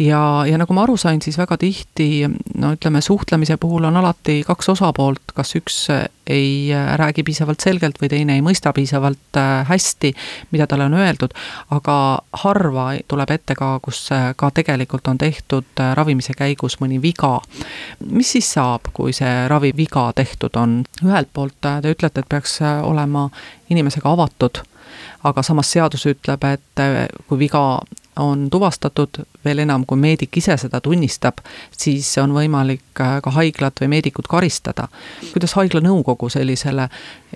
ja, 0.00 0.22
ja 0.46 0.58
nagu 0.60 0.74
ma 0.76 0.84
aru 0.84 0.96
sain, 0.96 1.22
siis 1.22 1.38
väga 1.38 1.56
tihti 1.60 2.26
no 2.28 2.72
ütleme, 2.76 3.00
suhtlemise 3.04 3.56
puhul 3.56 3.88
on 3.88 3.96
alati 3.96 4.42
kaks 4.46 4.68
osapoolt, 4.76 5.34
kas 5.34 5.54
üks 5.58 5.86
ei 6.28 6.68
räägi 6.96 7.22
piisavalt 7.24 7.60
selgelt 7.60 8.00
või 8.02 8.10
teine 8.12 8.36
ei 8.36 8.42
mõista 8.44 8.72
piisavalt 8.76 9.36
äh, 9.40 9.64
hästi, 9.68 10.12
mida 10.52 10.66
talle 10.68 10.84
on 10.84 10.96
öeldud, 10.98 11.32
aga 11.72 11.96
harva 12.44 12.90
tuleb 13.08 13.32
ette 13.32 13.56
ka, 13.56 13.70
kus 13.82 14.02
äh, 14.12 14.30
ka 14.36 14.50
tegelikult 14.54 15.08
on 15.08 15.18
tehtud 15.18 15.80
äh, 15.80 15.94
ravimise 15.96 16.36
käigus 16.36 16.78
mõni 16.82 17.00
viga. 17.02 17.38
mis 18.10 18.32
siis 18.36 18.52
saab, 18.52 18.92
kui 18.92 19.12
see 19.16 19.48
raviviga 19.48 20.10
tehtud 20.14 20.56
on? 20.56 20.82
ühelt 21.04 21.32
poolt 21.32 21.56
te 21.62 21.90
ütlete, 21.90 22.20
et 22.20 22.28
peaks 22.28 22.58
olema 22.62 23.28
inimesega 23.70 24.12
avatud 24.12 24.60
aga 25.24 25.42
samas 25.42 25.70
seadus 25.72 26.06
ütleb, 26.06 26.44
et 26.44 26.82
äh, 26.82 27.06
kui 27.28 27.38
viga 27.38 27.80
on 28.18 28.50
tuvastatud, 28.50 29.20
veel 29.44 29.62
enam, 29.62 29.84
kui 29.86 29.98
meedik 29.98 30.36
ise 30.40 30.56
seda 30.58 30.80
tunnistab, 30.82 31.38
siis 31.70 32.10
on 32.18 32.34
võimalik 32.34 33.02
äh, 33.02 33.18
ka 33.22 33.32
haiglat 33.36 33.80
või 33.82 33.92
meedikut 33.94 34.26
karistada. 34.30 34.88
kuidas 35.32 35.54
haigla 35.54 35.80
nõukogu 35.80 36.30
sellisele 36.30 36.88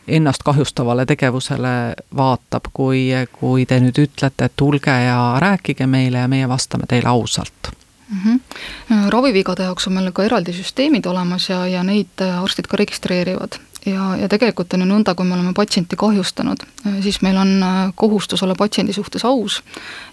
ennast 0.07 0.43
kahjustavale 0.43 1.07
tegevusele 1.07 1.95
vaatab, 2.17 2.73
kui, 2.73 3.11
kui 3.33 3.67
te 3.67 3.81
nüüd 3.81 3.99
ütlete, 3.99 4.45
et 4.45 4.57
tulge 4.57 4.97
ja 5.07 5.39
rääkige 5.39 5.87
meile 5.87 6.25
ja 6.25 6.29
meie 6.29 6.49
vastame 6.49 6.87
teile 6.89 7.09
ausalt? 7.09 7.73
Mm 8.13 8.19
-hmm. 8.25 9.11
ravivigade 9.11 9.63
jaoks 9.63 9.87
on 9.87 9.93
meil 9.93 10.13
ka 10.13 10.25
eraldi 10.25 10.53
süsteemid 10.53 11.07
olemas 11.07 11.49
ja, 11.49 11.67
ja 11.67 11.83
neid 11.83 12.21
arstid 12.43 12.67
ka 12.67 12.77
registreerivad 12.77 13.57
ja, 13.87 14.17
ja 14.17 14.29
tegelikult 14.31 14.75
on 14.75 14.85
ju 14.85 14.89
nõnda, 14.89 15.15
kui 15.19 15.27
me 15.27 15.35
oleme 15.37 15.53
patsienti 15.57 15.97
kahjustanud, 15.99 16.65
siis 17.05 17.21
meil 17.25 17.39
on 17.41 17.53
äh, 17.63 17.83
kohustus 17.99 18.43
olla 18.43 18.57
patsiendi 18.59 18.95
suhtes 18.95 19.25
aus, 19.29 19.61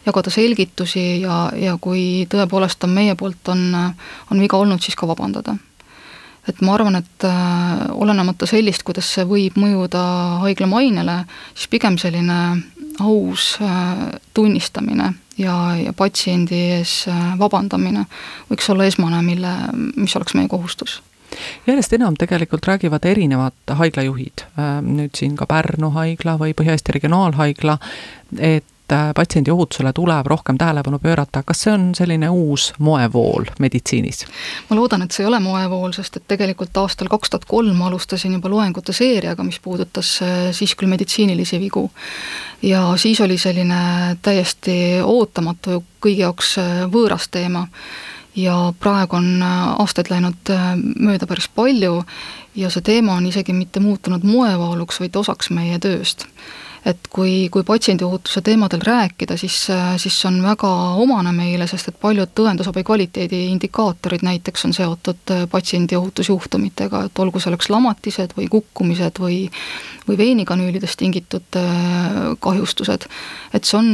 jagada 0.05 0.33
selgitusi 0.33 1.21
ja, 1.21 1.41
ja 1.55 1.77
kui 1.81 2.25
tõepoolest 2.29 2.83
on 2.87 2.95
meie 2.95 3.15
poolt, 3.19 3.41
on, 3.53 3.65
äh, 3.75 4.13
on 4.31 4.41
viga 4.41 4.57
olnud, 4.57 4.81
siis 4.83 4.97
ka 4.99 5.07
vabandada. 5.07 5.57
et 6.47 6.61
ma 6.65 6.73
arvan, 6.73 6.95
et 6.95 7.23
äh, 7.27 7.85
olenemata 7.93 8.47
sellist, 8.49 8.83
kuidas 8.83 9.09
see 9.13 9.25
võib 9.27 9.57
mõjuda 9.59 10.01
haigla 10.41 10.67
mainele, 10.67 11.23
siis 11.53 11.69
pigem 11.69 11.97
selline 11.97 12.39
aus 12.99 13.57
äh, 13.61 14.19
tunnistamine 14.33 15.13
ja, 15.37 15.75
ja 15.77 15.93
patsiendi 15.93 16.57
ees 16.79 17.03
äh, 17.07 17.35
vabandamine 17.39 18.07
võiks 18.49 18.71
olla 18.73 18.87
esmane, 18.89 19.21
mille, 19.21 19.53
mis 19.95 20.15
oleks 20.17 20.33
meie 20.33 20.49
kohustus 20.49 20.99
järjest 21.67 21.93
enam 21.93 22.17
tegelikult 22.19 22.67
räägivad 22.67 23.05
erinevad 23.05 23.75
haiglajuhid, 23.81 24.45
äh, 24.57 24.79
nüüd 24.85 25.15
siin 25.17 25.37
ka 25.39 25.47
Pärnu 25.49 25.91
haigla 25.95 26.37
või 26.39 26.55
Põhja-Eesti 26.57 26.95
Regionaalhaigla, 26.95 27.77
et 28.37 28.93
äh, 28.93 29.11
patsiendi 29.15 29.51
ohutusele 29.51 29.93
tuleb 29.93 30.27
rohkem 30.27 30.57
tähelepanu 30.57 30.99
pöörata, 30.99 31.43
kas 31.45 31.63
see 31.65 31.73
on 31.73 31.85
selline 31.95 32.29
uus 32.29 32.71
moevool 32.79 33.49
meditsiinis? 33.59 34.25
ma 34.69 34.79
loodan, 34.79 35.05
et 35.05 35.15
see 35.15 35.23
ei 35.25 35.29
ole 35.29 35.39
moevool, 35.43 35.93
sest 35.95 36.17
et 36.17 36.27
tegelikult 36.27 36.77
aastal 36.81 37.11
kaks 37.11 37.29
tuhat 37.29 37.47
kolm 37.49 37.81
alustasin 37.81 38.37
juba 38.37 38.49
loengute 38.49 38.93
seeriaga, 38.93 39.43
mis 39.43 39.59
puudutas 39.63 40.17
äh, 40.25 40.37
siis 40.51 40.75
küll 40.75 40.91
meditsiinilisi 40.91 41.59
vigu. 41.59 41.89
ja 42.61 42.85
siis 42.97 43.21
oli 43.21 43.37
selline 43.37 44.17
täiesti 44.21 44.77
ootamatu, 45.03 45.83
kõigi 46.01 46.23
jaoks 46.25 46.55
võõras 46.91 47.29
teema 47.31 47.67
ja 48.43 48.73
praegu 48.79 49.19
on 49.19 49.41
äh, 49.41 49.57
aastaid 49.81 50.11
läinud 50.11 50.53
äh, 50.53 50.71
mööda 50.77 51.27
päris 51.29 51.49
palju 51.55 52.03
ja 52.55 52.71
see 52.73 52.85
teema 52.85 53.17
on 53.19 53.27
isegi 53.29 53.53
mitte 53.53 53.81
muutunud 53.83 54.25
moevooluks, 54.27 54.99
vaid 55.03 55.15
osaks 55.19 55.51
meie 55.55 55.79
tööst 55.79 56.27
et 56.85 57.09
kui, 57.11 57.49
kui 57.51 57.63
patsiendiohutuse 57.67 58.41
teemadel 58.45 58.81
rääkida, 58.85 59.37
siis, 59.37 59.57
siis 59.97 60.15
see 60.21 60.29
on 60.29 60.41
väga 60.43 60.69
omane 61.03 61.33
meile, 61.35 61.67
sest 61.67 61.91
et 61.91 61.99
paljud 62.01 62.31
tõendusabi 62.35 62.83
kvaliteedi 62.87 63.45
indikaatorid 63.51 64.23
näiteks 64.25 64.65
on 64.69 64.75
seotud 64.77 65.35
patsiendiohutusjuhtumitega, 65.51 67.05
et 67.09 67.19
olgu 67.19 67.41
selleks 67.43 67.69
lamatised 67.73 68.37
või 68.37 68.47
kukkumised 68.51 69.19
või 69.19 69.45
või 70.09 70.17
veinikanüülidest 70.17 70.97
tingitud 70.97 71.55
äh, 71.55 72.17
kahjustused. 72.39 73.05
et 73.53 73.65
see 73.65 73.77
on, 73.77 73.89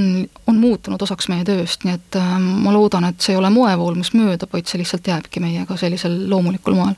on 0.47 0.59
muutunud 0.59 1.01
osaks 1.01 1.27
meie 1.31 1.43
tööst, 1.47 1.83
nii 1.83 1.97
et 1.97 2.19
äh, 2.19 2.37
ma 2.39 2.73
loodan, 2.73 3.09
et 3.09 3.19
see 3.21 3.35
ei 3.35 3.41
ole 3.41 3.51
moevool, 3.51 3.99
mis 3.99 4.13
möödub, 4.15 4.53
vaid 4.53 4.69
see 4.69 4.79
lihtsalt 4.81 5.07
jääbki 5.11 5.43
meiega 5.43 5.77
sellisel 5.79 6.17
loomulikul 6.31 6.77
moel 6.79 6.95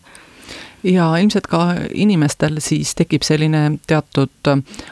ja 0.84 1.10
ilmselt 1.18 1.48
ka 1.48 1.62
inimestel 1.94 2.62
siis 2.64 2.94
tekib 2.96 3.26
selline 3.26 3.80
teatud 3.88 4.52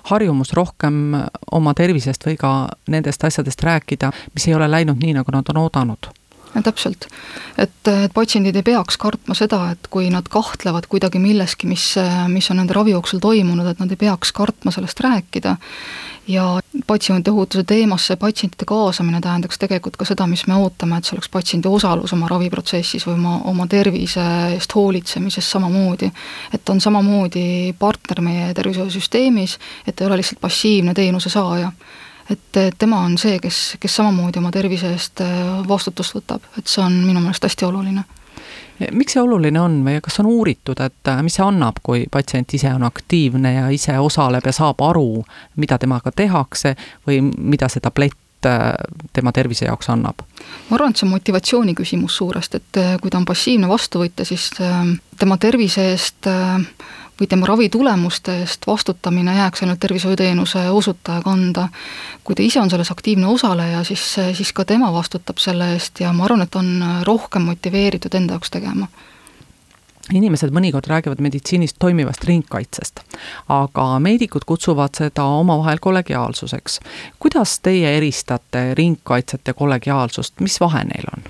harjumus 0.10 0.54
rohkem 0.58 1.16
oma 1.52 1.74
tervisest 1.78 2.26
või 2.26 2.38
ka 2.42 2.54
nendest 2.92 3.24
asjadest 3.24 3.64
rääkida, 3.64 4.12
mis 4.34 4.48
ei 4.48 4.56
ole 4.58 4.70
läinud 4.72 5.02
nii, 5.02 5.18
nagu 5.20 5.36
nad 5.36 5.50
on 5.54 5.66
oodanud 5.66 6.12
täpselt. 6.64 7.08
et, 7.58 7.72
et 7.88 8.14
patsiendid 8.14 8.56
ei 8.56 8.64
peaks 8.64 8.98
kartma 8.98 9.36
seda, 9.36 9.74
et 9.76 9.90
kui 9.92 10.08
nad 10.14 10.28
kahtlevad 10.32 10.88
kuidagi 10.88 11.20
milleski, 11.20 11.68
mis, 11.68 11.90
mis 12.32 12.48
on 12.52 12.62
nende 12.62 12.76
ravi 12.76 12.96
jooksul 12.96 13.20
toimunud, 13.24 13.68
et 13.68 13.82
nad 13.84 13.92
ei 13.92 14.00
peaks 14.00 14.32
kartma 14.36 14.72
sellest 14.72 15.00
rääkida 15.04 15.58
ja 16.32 16.46
patsiendiohutuse 16.88 17.64
teemasse 17.64 18.16
patsientide 18.16 18.66
kaasamine 18.68 19.22
tähendaks 19.22 19.60
tegelikult 19.60 19.98
ka 19.98 20.06
seda, 20.06 20.28
mis 20.28 20.46
me 20.48 20.56
ootame, 20.60 20.98
et 20.98 21.08
see 21.08 21.16
oleks 21.16 21.30
patsiendi 21.34 21.70
osalus 21.72 22.14
oma 22.14 22.30
raviprotsessis 22.32 23.06
või 23.08 23.16
oma, 23.20 23.36
oma 23.52 23.68
tervise 23.72 24.24
eest 24.56 24.76
hoolitsemises 24.76 25.52
samamoodi. 25.52 26.12
et 26.54 26.70
on 26.70 26.82
samamoodi 26.82 27.76
partner 27.80 28.22
meie 28.22 28.54
tervishoiusüsteemis, 28.54 29.58
et 29.88 30.02
ei 30.02 30.08
ole 30.08 30.18
lihtsalt 30.22 30.42
passiivne 30.42 30.94
teenuse 30.94 31.30
saaja. 31.30 31.72
Et 32.30 32.58
tema 32.78 33.04
on 33.06 33.18
see, 33.22 33.40
kes, 33.40 33.78
kes 33.80 33.96
samamoodi 33.96 34.40
oma 34.42 34.52
tervise 34.52 34.90
eest 34.96 35.22
äh, 35.22 35.68
vastutust 35.68 36.16
võtab, 36.16 36.46
et 36.58 36.68
see 36.68 36.82
on 36.82 37.04
minu 37.06 37.22
meelest 37.22 37.46
hästi 37.46 37.68
oluline 37.68 38.04
miks 38.92 39.16
see 39.16 39.24
oluline 39.24 39.60
on 39.62 39.80
või 39.86 40.02
kas 40.04 40.20
on 40.22 40.30
uuritud, 40.30 40.80
et 40.84 41.12
äh, 41.12 41.22
mis 41.26 41.38
see 41.38 41.46
annab, 41.46 41.80
kui 41.84 42.06
patsient 42.12 42.54
ise 42.58 42.74
on 42.76 42.86
aktiivne 42.88 43.54
ja 43.54 43.66
ise 43.74 43.98
osaleb 44.00 44.46
ja 44.46 44.54
saab 44.56 44.84
aru, 44.86 45.24
mida 45.62 45.80
temaga 45.82 46.12
tehakse 46.16 46.76
või 47.08 47.22
mida 47.24 47.70
see 47.72 47.84
tablett 47.84 48.50
äh, 48.50 48.74
tema 49.14 49.34
tervise 49.36 49.70
jaoks 49.70 49.90
annab? 49.94 50.26
ma 50.70 50.78
arvan, 50.78 50.92
et 50.94 51.02
see 51.02 51.08
on 51.08 51.16
motivatsiooni 51.16 51.78
küsimus 51.78 52.20
suuresti, 52.20 52.62
et 52.62 52.82
äh, 52.82 52.94
kui 53.02 53.14
ta 53.14 53.22
on 53.22 53.30
passiivne 53.30 53.72
vastuvõtja, 53.72 54.28
siis 54.28 54.52
tema 55.20 55.40
tervise 55.42 55.90
eest 55.94 56.30
või 57.20 57.28
tema 57.28 57.46
ravitulemuste 57.46 58.40
eest 58.40 58.68
vastutamine 58.68 59.36
jääks 59.36 59.64
ainult 59.64 59.80
tervishoiuteenuse 59.80 60.70
osutaja 60.70 61.22
kanda. 61.22 61.68
kui 62.24 62.36
ta 62.36 62.44
ise 62.44 62.60
on 62.60 62.70
selles 62.70 62.92
aktiivne 62.92 63.28
osaleja, 63.28 63.84
siis, 63.84 64.16
siis 64.34 64.54
ka 64.54 64.66
tema 64.66 64.94
vastutab 64.94 65.38
selle 65.38 65.74
eest 65.74 66.00
ja 66.00 66.14
ma 66.14 66.26
arvan, 66.26 66.42
et 66.42 66.56
on 66.56 66.84
rohkem 67.04 67.42
motiveeritud 67.42 68.14
enda 68.14 68.34
jaoks 68.34 68.52
tegema 68.52 68.88
inimesed 70.14 70.52
mõnikord 70.54 70.86
räägivad 70.86 71.22
meditsiinis 71.22 71.74
toimivast 71.80 72.24
ringkaitsest, 72.24 73.00
aga 73.50 73.86
meedikud 74.00 74.46
kutsuvad 74.46 74.94
seda 74.94 75.24
omavahel 75.24 75.82
kollegiaalsuseks. 75.82 76.80
kuidas 77.20 77.60
teie 77.60 77.98
eristate 77.98 78.74
ringkaitset 78.74 79.42
ja 79.48 79.54
kollegiaalsust, 79.54 80.40
mis 80.40 80.60
vahe 80.60 80.84
neil 80.84 81.10
on? 81.18 81.24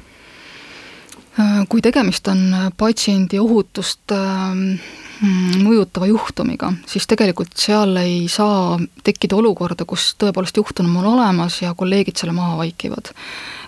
kui 1.69 1.81
tegemist 1.81 2.27
on 2.27 2.71
patsiendi 2.77 3.39
ohutust 3.39 4.11
äh, 4.11 4.19
Mm, 4.55 4.77
mõjutava 5.23 6.07
juhtumiga, 6.09 6.71
siis 6.89 7.07
tegelikult 7.07 7.53
seal 7.59 7.95
ei 8.01 8.25
saa 8.31 8.75
tekkida 9.05 9.37
olukorda, 9.37 9.85
kus 9.87 10.13
tõepoolest 10.19 10.57
juhtum 10.59 10.91
on 10.99 11.07
olemas 11.13 11.61
ja 11.61 11.73
kolleegid 11.77 12.19
selle 12.19 12.35
maha 12.35 12.57
vaikivad. 12.63 13.13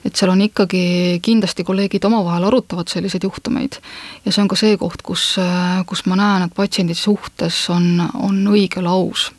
et 0.06 0.16
seal 0.16 0.32
on 0.32 0.42
ikkagi, 0.42 1.20
kindlasti 1.22 1.64
kolleegid 1.68 2.06
omavahel 2.08 2.46
arutavad 2.48 2.88
selliseid 2.88 3.24
juhtumeid. 3.24 3.80
Ja 4.26 4.32
see 4.32 4.42
on 4.42 4.48
ka 4.48 4.56
see 4.56 4.78
koht, 4.78 5.02
kus, 5.04 5.36
kus 5.86 6.06
ma 6.06 6.16
näen, 6.16 6.46
et 6.48 6.56
patsiendi 6.56 6.96
suhtes 6.96 7.66
on, 7.74 8.00
on 8.14 8.46
õigel 8.54 8.88
aus 8.88 9.32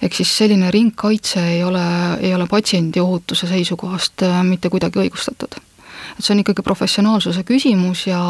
ehk 0.00 0.14
siis 0.16 0.30
selline 0.32 0.70
ringkaitse 0.72 1.42
ei 1.56 1.64
ole, 1.64 1.82
ei 2.20 2.34
ole 2.34 2.46
patsiendi 2.48 3.00
ohutuse 3.00 3.46
seisukohast 3.50 4.24
mitte 4.48 4.70
kuidagi 4.72 5.02
õigustatud 5.02 5.58
et 6.18 6.24
see 6.24 6.34
on 6.34 6.42
ikkagi 6.42 6.64
professionaalsuse 6.66 7.44
küsimus 7.48 8.06
ja 8.08 8.20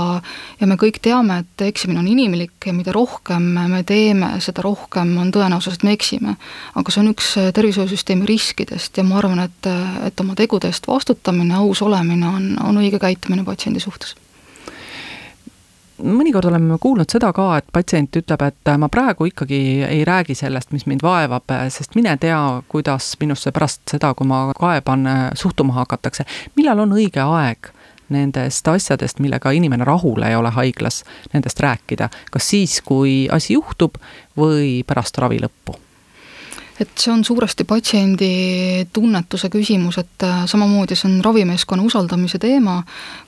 ja 0.61 0.67
me 0.67 0.77
kõik 0.81 1.01
teame, 1.03 1.41
et 1.45 1.67
eksimine 1.67 2.01
on 2.01 2.09
inimlik 2.09 2.67
ja 2.67 2.75
mida 2.77 2.93
rohkem 2.93 3.51
me 3.73 3.83
teeme, 3.87 4.33
seda 4.45 4.65
rohkem 4.65 5.17
on 5.21 5.33
tõenäosus, 5.35 5.79
et 5.79 5.87
me 5.87 5.95
eksime. 5.97 6.37
aga 6.75 6.91
see 6.93 7.03
on 7.03 7.13
üks 7.13 7.35
tervishoiusüsteemi 7.57 8.27
riskidest 8.29 8.97
ja 8.97 9.05
ma 9.05 9.19
arvan, 9.21 9.45
et, 9.47 9.71
et 10.07 10.21
oma 10.21 10.35
tegude 10.39 10.71
eest 10.71 10.89
vastutamine, 10.89 11.55
aus 11.57 11.83
olemine 11.83 12.29
on, 12.29 12.51
on 12.65 12.83
õige 12.83 13.01
käitumine 13.03 13.45
patsiendi 13.45 13.81
suhtes 13.81 14.17
mõnikord 16.02 16.49
oleme 16.50 16.78
kuulnud 16.80 17.11
seda 17.11 17.33
ka, 17.37 17.47
et 17.61 17.66
patsient 17.73 18.16
ütleb, 18.21 18.42
et 18.47 18.71
ma 18.78 18.88
praegu 18.92 19.28
ikkagi 19.30 19.61
ei 19.87 20.04
räägi 20.04 20.35
sellest, 20.38 20.73
mis 20.75 20.87
mind 20.90 21.04
vaevab, 21.04 21.52
sest 21.73 21.97
mine 21.99 22.16
tea, 22.21 22.38
kuidas 22.69 23.12
minusse 23.21 23.52
pärast 23.52 23.83
seda, 23.90 24.14
kui 24.14 24.28
ma 24.28 24.47
kaeban, 24.59 25.07
suhtuma 25.35 25.78
hakatakse. 25.80 26.25
millal 26.57 26.87
on 26.87 26.97
õige 26.97 27.23
aeg 27.25 27.73
nendest 28.11 28.69
asjadest, 28.69 29.21
millega 29.23 29.52
inimene 29.54 29.85
rahul 29.87 30.23
ei 30.26 30.37
ole 30.37 30.50
haiglas, 30.50 31.04
nendest 31.33 31.61
rääkida, 31.61 32.11
kas 32.30 32.49
siis, 32.50 32.80
kui 32.83 33.28
asi 33.33 33.54
juhtub 33.54 34.00
või 34.38 34.83
pärast 34.87 35.19
ravi 35.19 35.38
lõppu? 35.42 35.90
Et 36.81 36.91
see 36.97 37.13
on 37.13 37.23
suuresti 37.25 37.67
patsiendi 37.69 38.31
tunnetuse 38.93 39.51
küsimus, 39.53 39.99
et 40.01 40.25
äh, 40.25 40.45
samamoodi 40.49 40.97
see 40.97 41.11
on 41.11 41.19
ravimeeskonna 41.25 41.85
usaldamise 41.85 42.41
teema, 42.41 42.81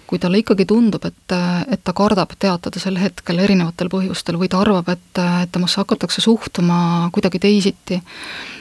kui 0.09 0.21
talle 0.21 0.41
ikkagi 0.41 0.67
tundub, 0.69 1.05
et, 1.09 1.37
äh, 1.37 1.63
et 1.77 1.85
ta 1.85 1.93
kardab 1.97 2.33
teatada 2.41 2.81
sel 2.81 2.97
hetkel 3.01 3.43
erinevatel 3.45 3.93
põhjustel 3.93 4.41
või 4.41 4.49
ta 4.53 4.63
arvab, 4.65 4.89
et, 4.95 5.21
äh, 5.21 5.43
et 5.45 5.53
temasse 5.53 5.81
hakatakse 5.83 6.25
suhtuma 6.25 7.11
kuidagi 7.13 7.43
teisiti, 7.43 8.01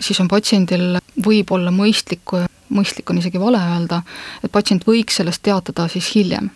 siis 0.04 0.20
on 0.24 0.32
patsiendil 0.32 1.00
võib-olla 1.24 1.72
mõistlik, 1.76 2.36
mõistlik 2.72 3.12
on 3.12 3.24
isegi 3.24 3.40
vale 3.40 3.64
öelda, 3.74 4.04
et 4.44 4.52
patsient 4.52 4.88
võiks 4.88 5.22
sellest 5.22 5.44
teatada 5.48 5.88
siis 5.92 6.12
hiljem 6.16 6.52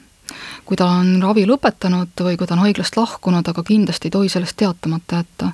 kui 0.65 0.77
ta 0.79 0.87
on 0.99 1.19
ravi 1.21 1.45
lõpetanud 1.47 2.23
või 2.25 2.37
kui 2.39 2.47
ta 2.47 2.55
on 2.55 2.63
haiglast 2.65 2.97
lahkunud, 2.97 3.47
aga 3.47 3.63
kindlasti 3.65 4.09
ei 4.09 4.13
tohi 4.15 4.29
sellest 4.33 4.57
teatamata 4.57 5.21
jätta. 5.21 5.51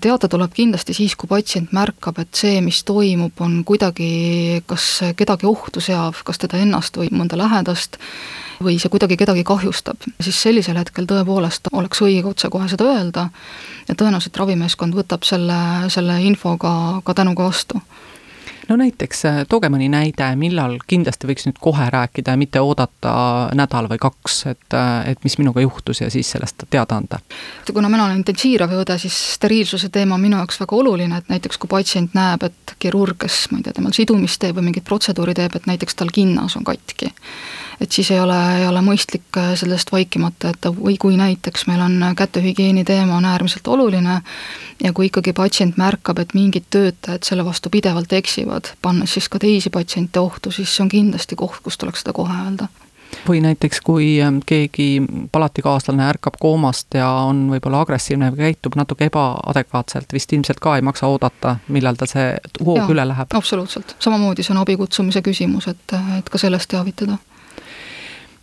teada 0.00 0.28
tuleb 0.28 0.52
kindlasti 0.54 0.94
siis, 0.96 1.16
kui 1.16 1.28
patsient 1.28 1.72
märkab, 1.76 2.18
et 2.20 2.34
see, 2.34 2.60
mis 2.64 2.82
toimub, 2.84 3.32
on 3.40 3.62
kuidagi 3.64 4.62
kas 4.66 4.88
kedagi 5.16 5.48
ohtu 5.48 5.80
seav, 5.80 6.22
kas 6.24 6.40
teda 6.42 6.60
ennast 6.60 6.96
või 7.00 7.08
mõnda 7.12 7.38
lähedast, 7.40 7.96
või 8.62 8.78
see 8.80 8.92
kuidagi 8.92 9.16
kedagi 9.20 9.44
kahjustab, 9.44 10.04
siis 10.20 10.38
sellisel 10.42 10.78
hetkel 10.80 11.08
tõepoolest 11.08 11.68
oleks 11.72 12.00
õige 12.04 12.30
otsekohe 12.32 12.68
seda 12.72 12.88
öelda 12.92 13.28
ja 13.88 13.94
tõenäoliselt 13.94 14.36
ravimeeskond 14.36 14.96
võtab 14.96 15.24
selle, 15.28 15.58
selle 15.92 16.20
info 16.24 16.56
ka, 16.60 17.02
ka 17.04 17.16
tänuga 17.16 17.48
vastu 17.50 17.82
no 18.68 18.76
näiteks 18.76 19.24
äh, 19.24 19.40
tooge 19.48 19.68
mõni 19.72 19.88
näide, 19.92 20.28
millal 20.38 20.78
kindlasti 20.88 21.28
võiks 21.28 21.46
nüüd 21.48 21.58
kohe 21.62 21.88
rääkida 21.92 22.34
ja 22.34 22.40
mitte 22.40 22.62
oodata 22.62 23.14
nädal 23.56 23.88
või 23.90 24.00
kaks, 24.02 24.38
et, 24.52 24.66
äh, 24.74 25.10
et 25.12 25.24
mis 25.24 25.38
minuga 25.38 25.62
juhtus 25.64 26.00
ja 26.00 26.10
siis 26.10 26.30
sellest 26.34 26.66
teada 26.70 26.98
anda? 27.00 27.20
kuna 27.72 27.90
mina 27.92 28.06
olen 28.06 28.22
intensiivraviõde, 28.22 28.98
siis 28.98 29.16
steriilsuse 29.36 29.90
teema 29.92 30.16
on 30.16 30.24
minu 30.24 30.40
jaoks 30.40 30.60
väga 30.62 30.76
oluline, 30.76 31.18
et 31.18 31.30
näiteks 31.32 31.60
kui 31.62 31.70
patsient 31.70 32.16
näeb, 32.16 32.46
et 32.48 32.76
kirurg, 32.82 33.18
kes 33.26 33.46
ma 33.52 33.60
ei 33.60 33.66
tea, 33.66 33.76
temal 33.76 33.94
sidumist 33.96 34.40
teeb 34.42 34.58
või 34.58 34.70
mingit 34.70 34.86
protseduuri 34.86 35.36
teeb, 35.36 35.56
et 35.56 35.70
näiteks 35.70 35.98
tal 35.98 36.12
kinnas 36.14 36.56
on 36.58 36.66
katki 36.66 37.12
et 37.80 37.92
siis 37.92 38.10
ei 38.10 38.20
ole, 38.20 38.36
ei 38.60 38.66
ole 38.68 38.80
mõistlik 38.84 39.36
äh, 39.36 39.52
sellest 39.58 39.92
vaikimata 39.92 40.52
jätta 40.52 40.72
või 40.74 40.96
kui 41.00 41.16
näiteks 41.16 41.66
meil 41.70 41.82
on 41.84 42.00
kätehügieeni 42.16 42.84
teema 42.84 43.16
on 43.16 43.24
äärmiselt 43.24 43.68
oluline 43.68 44.20
ja 44.84 44.92
kui 44.92 45.10
ikkagi 45.10 45.32
patsient 45.36 45.76
märkab, 45.76 46.18
et 46.18 46.34
mingid 46.34 46.70
töötajad 46.70 47.26
selle 47.28 47.44
vastu 47.44 47.70
pidevalt 47.70 48.12
eksivad, 48.12 48.72
pannes 48.82 49.16
siis 49.16 49.28
ka 49.28 49.38
teisi 49.42 49.70
patsiente 49.70 50.20
ohtu, 50.20 50.50
siis 50.50 50.72
see 50.76 50.86
on 50.86 50.92
kindlasti 50.92 51.36
koht, 51.36 51.62
kus 51.62 51.78
tuleks 51.78 52.04
seda 52.04 52.16
kohe 52.16 52.42
öelda. 52.44 52.68
Või 53.28 53.38
näiteks, 53.40 53.80
kui 53.86 54.16
ähm, 54.22 54.40
keegi 54.46 55.02
palatikaaslane 55.32 56.02
ärkab 56.08 56.36
koomast 56.40 56.94
ja 56.94 57.08
on 57.28 57.44
võib-olla 57.52 57.80
agressiivne 57.84 58.32
või 58.34 58.48
käitub 58.48 58.76
natuke 58.76 59.08
ebaadekvaatselt, 59.10 60.12
vist 60.12 60.32
ilmselt 60.32 60.60
ka 60.62 60.74
ei 60.76 60.84
maksa 60.86 61.06
oodata, 61.06 61.56
millal 61.72 61.98
tal 61.98 62.10
see 62.10 62.26
hoog 62.66 62.90
üle 62.92 63.06
läheb. 63.06 63.32
absoluutselt, 63.38 63.96
samamoodi 64.02 64.42
see 64.46 64.54
on 64.56 64.62
abi 64.64 64.76
kutsumise 64.76 65.22
küsimus, 65.22 65.70
et, 65.70 65.96
et 66.18 66.30
ka 66.30 66.38
sellest 66.42 66.70
teavitada 66.74 67.18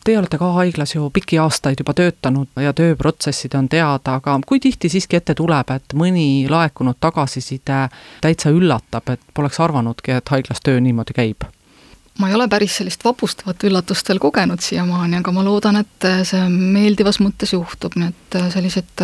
Teie 0.03 0.17
olete 0.19 0.37
ka 0.37 0.49
haiglas 0.57 0.95
ju 0.95 1.05
pikki 1.15 1.37
aastaid 1.39 1.79
juba 1.79 1.93
töötanud 1.95 2.59
ja 2.59 2.73
tööprotsessid 2.75 3.53
on 3.55 3.69
teada, 3.71 4.17
aga 4.19 4.35
kui 4.45 4.59
tihti 4.59 4.89
siiski 4.91 5.15
ette 5.15 5.35
tuleb, 5.39 5.69
et 5.71 5.95
mõni 5.95 6.43
laekunud 6.51 6.99
tagasiside 6.99 7.85
täitsa 8.21 8.51
üllatab, 8.51 9.13
et 9.13 9.21
poleks 9.33 9.61
arvanudki, 9.63 10.17
et 10.17 10.33
haiglas 10.35 10.59
töö 10.63 10.81
niimoodi 10.83 11.15
käib? 11.15 11.47
ma 12.19 12.27
ei 12.29 12.35
ole 12.37 12.45
päris 12.45 12.75
sellist 12.77 13.01
vapustavat 13.05 13.63
üllatust 13.65 14.09
veel 14.09 14.19
kogenud 14.21 14.61
siiamaani, 14.61 15.17
aga 15.23 15.31
ma 15.33 15.41
loodan, 15.47 15.79
et 15.81 16.07
see 16.29 16.43
meeldivas 16.51 17.17
mõttes 17.23 17.55
juhtub, 17.55 17.95
nii 17.97 18.11
et 18.11 18.37
selliseid 18.53 19.01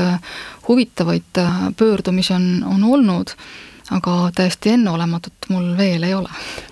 huvitavaid 0.68 1.42
pöördumisi 1.80 2.36
on, 2.36 2.50
on 2.70 2.84
olnud, 2.84 3.34
aga 3.98 4.20
täiesti 4.36 4.76
enneolematut 4.76 5.50
mul 5.50 5.72
veel 5.80 6.06
ei 6.06 6.14
ole 6.14 6.30
Äh, 6.30 6.69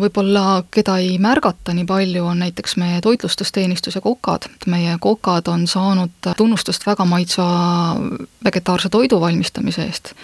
võib-olla 0.00 0.62
keda 0.70 0.96
ei 1.02 1.18
märgata 1.20 1.74
nii 1.76 1.84
palju, 1.88 2.24
on 2.24 2.38
näiteks 2.40 2.76
meie 2.80 3.00
toitlustusteenistus 3.04 3.94
ja 3.94 4.00
kokad. 4.00 4.48
meie 4.66 4.96
kokad 5.00 5.48
on 5.48 5.66
saanud 5.66 6.30
tunnustust 6.36 6.86
väga 6.86 7.04
maitsva 7.04 7.48
vegetaarse 8.44 8.88
toidu 8.88 9.20
valmistamise 9.20 9.84
eest. 9.84 10.14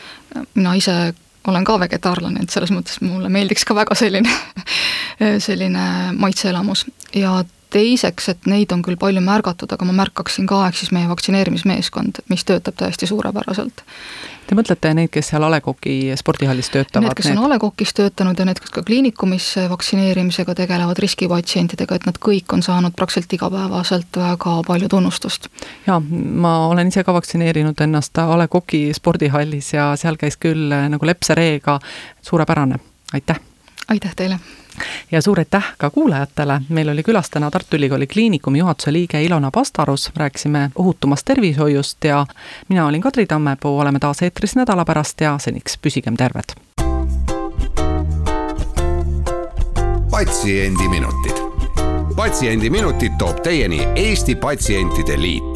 mina 0.55 0.75
ise 0.75 1.15
olen 1.47 1.65
ka 1.65 1.79
vegetaarlane, 1.81 2.41
et 2.43 2.51
selles 2.51 2.73
mõttes 2.73 3.01
mulle 3.05 3.29
meeldiks 3.29 3.65
ka 3.65 3.75
väga 3.75 3.95
selline 3.95 4.31
selline 5.47 6.13
maitseelamus 6.17 6.87
ja 7.15 7.43
teiseks, 7.71 8.29
et 8.29 8.47
neid 8.51 8.73
on 8.75 8.83
küll 8.85 8.99
palju 9.01 9.23
märgatud, 9.25 9.73
aga 9.73 9.87
ma 9.89 9.97
märkaksin 10.05 10.47
ka, 10.51 10.67
ehk 10.69 10.79
siis 10.79 10.93
meie 10.95 11.09
vaktsineerimismeeskond, 11.11 12.23
mis 12.31 12.45
töötab 12.45 12.77
täiesti 12.81 13.09
suurepäraselt. 13.11 13.85
Te 14.45 14.57
mõtlete 14.57 14.91
neid, 14.93 15.09
kes 15.13 15.31
seal 15.33 15.45
A 15.47 15.49
Le 15.49 15.61
Coqi 15.65 16.13
spordihallis 16.21 16.69
töötavad? 16.69 17.07
Need, 17.07 17.17
kes 17.17 17.31
need? 17.31 17.39
on 17.41 17.47
A 17.47 17.55
Le 17.55 17.59
Coqis 17.63 17.95
töötanud 17.97 18.39
ja 18.39 18.45
need, 18.45 18.61
kes 18.61 18.75
ka 18.75 18.83
kliinikumis 18.85 19.47
vaktsineerimisega 19.73 20.57
tegelevad 20.59 21.01
riskipatsientidega, 21.01 21.97
et 21.97 22.05
nad 22.09 22.21
kõik 22.21 22.53
on 22.53 22.65
saanud 22.67 22.93
praktiliselt 22.99 23.33
igapäevaselt 23.39 24.21
väga 24.21 24.59
palju 24.69 24.91
tunnustust. 24.93 25.49
jaa, 25.87 26.01
ma 26.01 26.55
olen 26.69 26.93
ise 26.93 27.05
ka 27.05 27.17
vaktsineerinud 27.17 27.81
ennast 27.87 28.21
A 28.21 28.29
Le 28.39 28.49
Coqi 28.53 28.85
spordihallis 28.97 29.73
ja 29.79 29.95
seal 29.97 30.21
käis 30.21 30.37
küll 30.37 30.77
nagu 30.93 31.09
lepsereega 31.09 31.81
suurepärane, 32.23 32.83
aitäh! 33.17 33.54
Aitäh 33.89 34.15
teile! 34.17 34.39
ja 35.13 35.23
suur 35.23 35.39
aitäh 35.39 35.65
ka 35.79 35.91
kuulajatele, 35.91 36.61
meil 36.69 36.89
oli 36.89 37.03
külas 37.03 37.31
täna 37.31 37.51
Tartu 37.51 37.77
Ülikooli 37.77 38.07
Kliinikumi 38.07 38.59
juhatuse 38.59 38.93
liige 38.93 39.23
Ilona 39.23 39.51
Pastarus, 39.51 40.11
rääkisime 40.17 40.71
ohutumast 40.75 41.25
tervishoiust 41.25 42.05
ja 42.05 42.27
mina 42.69 42.87
olin 42.87 43.01
Kadri 43.01 43.27
Tammepuu, 43.27 43.79
oleme 43.79 43.99
taas 43.99 44.23
eetris 44.23 44.57
nädala 44.57 44.85
pärast 44.85 45.21
ja 45.21 45.39
seniks 45.39 45.79
püsigem 45.79 46.17
terved. 46.17 46.59
patsiendiminutid. 50.11 51.39
patsiendiminutid 52.17 53.13
toob 53.19 53.43
teieni 53.43 53.89
Eesti 53.97 54.35
Patsientide 54.35 55.21
Liit 55.21 55.54